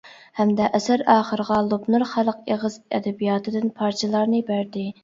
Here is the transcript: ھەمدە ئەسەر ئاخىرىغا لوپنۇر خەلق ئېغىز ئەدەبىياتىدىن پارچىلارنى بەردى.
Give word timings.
ھەمدە 0.37 0.69
ئەسەر 0.77 1.03
ئاخىرىغا 1.15 1.59
لوپنۇر 1.67 2.07
خەلق 2.15 2.41
ئېغىز 2.55 2.81
ئەدەبىياتىدىن 2.97 3.73
پارچىلارنى 3.79 4.47
بەردى. 4.53 4.91